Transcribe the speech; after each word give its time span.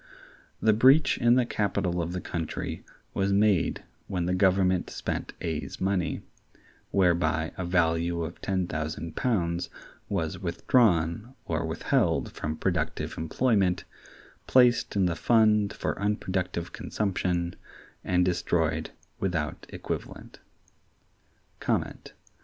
The 0.59 0.73
breach 0.73 1.19
in 1.19 1.35
the 1.35 1.45
capital 1.45 2.01
of 2.01 2.11
the 2.11 2.21
country 2.21 2.83
was 3.13 3.31
made 3.31 3.83
when 4.07 4.25
the 4.25 4.33
Government 4.33 4.89
spent 4.89 5.33
A's 5.41 5.79
money: 5.79 6.23
whereby 6.89 7.51
a 7.55 7.63
value 7.63 8.23
of 8.23 8.41
ten 8.41 8.65
thousand 8.65 9.15
pounds 9.15 9.69
was 10.09 10.39
withdrawn 10.39 11.35
or 11.45 11.63
withheld 11.67 12.31
from 12.31 12.57
productive 12.57 13.15
employment, 13.15 13.83
placed 14.47 14.95
in 14.95 15.05
the 15.05 15.15
fund 15.15 15.71
for 15.71 15.99
unproductive 16.01 16.73
consumption, 16.73 17.55
and 18.03 18.25
destroyed 18.25 18.89
without 19.19 19.67
equivalent. 19.69 20.39